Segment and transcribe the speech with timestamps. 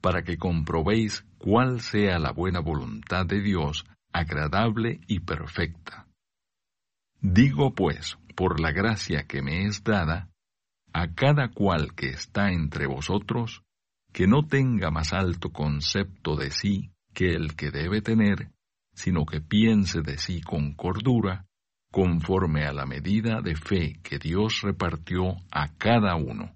[0.00, 6.06] para que comprobéis cuál sea la buena voluntad de Dios, agradable y perfecta.
[7.20, 10.28] Digo pues, por la gracia que me es dada,
[10.92, 13.62] a cada cual que está entre vosotros,
[14.12, 18.50] que no tenga más alto concepto de sí que el que debe tener,
[18.94, 21.46] sino que piense de sí con cordura,
[21.92, 26.55] conforme a la medida de fe que Dios repartió a cada uno.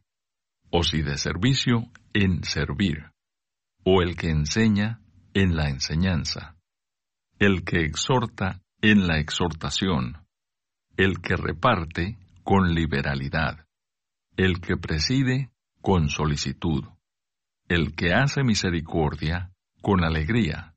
[0.71, 3.11] o si de servicio, en servir,
[3.83, 5.01] o el que enseña,
[5.33, 6.55] en la enseñanza,
[7.39, 10.25] el que exhorta, en la exhortación,
[10.97, 13.65] el que reparte, con liberalidad,
[14.37, 16.83] el que preside, con solicitud,
[17.67, 20.75] el que hace misericordia, con alegría.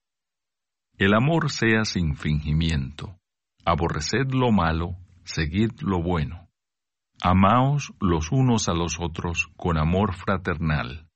[0.99, 3.19] El amor sea sin fingimiento.
[3.65, 6.44] Aborreced lo malo, seguid lo bueno.
[7.27, 11.09] Amaos los unos a los otros con amor fraternal.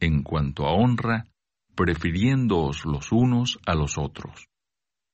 [0.00, 1.28] En cuanto a honra,
[1.76, 4.48] prefiriéndoos los unos a los otros.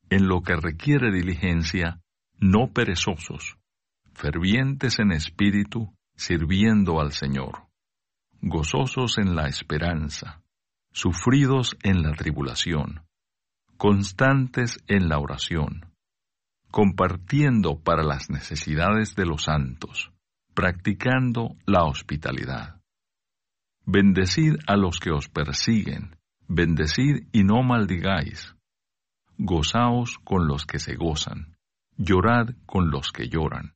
[0.09, 2.01] En lo que requiere diligencia,
[2.39, 3.59] no perezosos,
[4.15, 7.67] fervientes en espíritu, sirviendo al Señor,
[8.41, 10.41] gozosos en la esperanza,
[10.91, 13.05] sufridos en la tribulación,
[13.77, 15.93] constantes en la oración,
[16.71, 20.14] compartiendo para las necesidades de los santos,
[20.55, 22.81] practicando la hospitalidad.
[23.85, 26.17] Bendecid a los que os persiguen,
[26.49, 28.55] bendecid y no maldigáis.
[29.37, 31.57] Gozaos con los que se gozan,
[31.97, 33.75] llorad con los que lloran.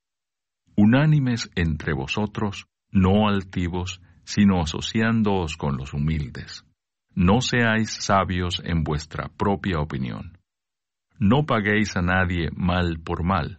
[0.76, 6.64] Unánimes entre vosotros, no altivos, sino asociándoos con los humildes
[7.18, 10.38] no seáis sabios en vuestra propia opinión.
[11.18, 13.58] No paguéis a nadie mal por mal.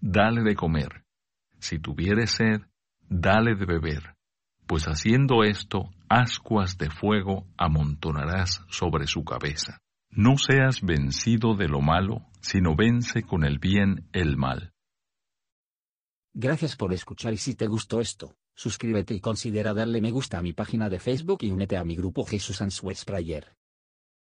[0.00, 1.04] dale de comer.
[1.58, 2.62] Si tuviere sed,
[3.08, 4.16] dale de beber,
[4.66, 9.78] pues haciendo esto, ascuas de fuego amontonarás sobre su cabeza.
[10.10, 14.72] No seas vencido de lo malo, sino vence con el bien el mal.
[16.32, 20.42] Gracias por escuchar y si te gustó esto, suscríbete y considera darle me gusta a
[20.42, 23.59] mi página de Facebook y únete a mi grupo Jesús Answers Prayer.